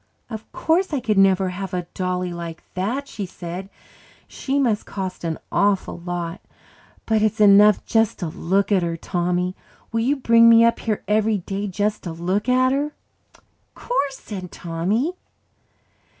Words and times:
"Of 0.31 0.51
course 0.51 0.93
I 0.93 0.99
could 0.99 1.19
never 1.19 1.49
have 1.49 1.75
a 1.75 1.85
dolly 1.93 2.33
like 2.33 2.63
that," 2.73 3.07
she 3.07 3.27
said. 3.27 3.69
"She 4.27 4.57
must 4.57 4.87
cost 4.87 5.23
an 5.23 5.37
awful 5.51 5.99
lot. 5.99 6.41
But 7.05 7.21
it's 7.21 7.39
enough 7.39 7.85
just 7.85 8.17
to 8.17 8.25
look 8.27 8.71
at 8.71 8.81
her. 8.81 8.97
Tommy, 8.97 9.55
will 9.91 9.99
you 9.99 10.15
bring 10.15 10.49
me 10.49 10.65
up 10.65 10.79
here 10.79 11.03
every 11.07 11.37
day 11.37 11.67
just 11.67 12.01
to 12.05 12.13
look 12.13 12.49
at 12.49 12.71
her?" 12.71 12.93
"'Course," 13.75 14.17
said 14.17 14.51
Tommy. 14.51 15.13